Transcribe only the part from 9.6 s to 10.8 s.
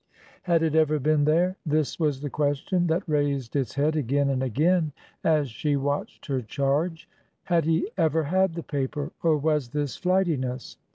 this flightiness